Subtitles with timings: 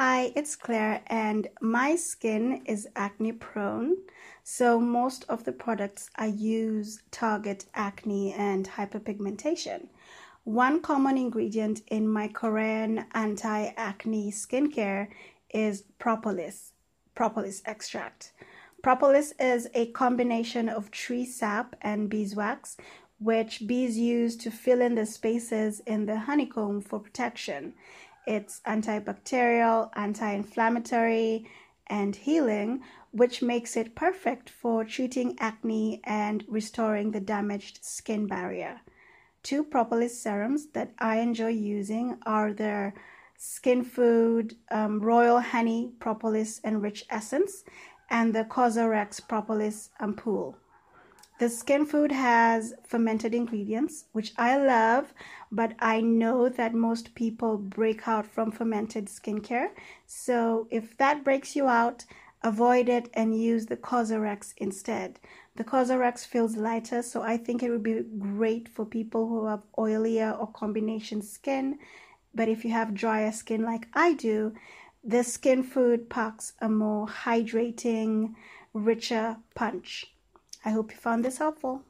[0.00, 3.96] Hi, it's Claire, and my skin is acne prone.
[4.44, 9.88] So, most of the products I use target acne and hyperpigmentation.
[10.44, 15.08] One common ingredient in my Korean anti acne skincare
[15.52, 16.74] is propolis,
[17.16, 18.30] propolis extract.
[18.84, 22.76] Propolis is a combination of tree sap and beeswax,
[23.18, 27.74] which bees use to fill in the spaces in the honeycomb for protection.
[28.28, 31.48] It's antibacterial, anti inflammatory,
[31.86, 38.82] and healing, which makes it perfect for treating acne and restoring the damaged skin barrier.
[39.42, 42.92] Two propolis serums that I enjoy using are the
[43.38, 47.64] Skin Food um, Royal Honey Propolis Enriched Essence
[48.10, 50.54] and the Cosrx Propolis Ampoule.
[51.38, 55.14] The skin food has fermented ingredients, which I love,
[55.52, 59.70] but I know that most people break out from fermented skincare.
[60.04, 62.04] So if that breaks you out,
[62.42, 65.20] avoid it and use the Cosrx instead.
[65.54, 69.62] The Cosrx feels lighter, so I think it would be great for people who have
[69.78, 71.78] oilier or combination skin.
[72.34, 74.54] But if you have drier skin like I do,
[75.04, 78.34] the skin food packs a more hydrating,
[78.74, 80.12] richer punch.
[80.64, 81.87] I hope you found this helpful.